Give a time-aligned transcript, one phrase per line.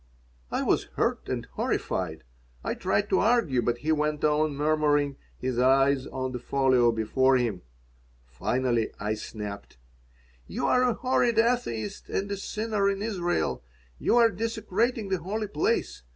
[0.49, 2.23] I was hurt and horrified.
[2.63, 7.37] I tried to argue, but he went on murmuring, his eyes on the folio before
[7.37, 7.61] him
[8.25, 9.77] Finally I snapped:
[10.47, 13.63] "You are a horrid atheist and a sinner in Israel.
[13.99, 16.01] You are desecrating the holy place."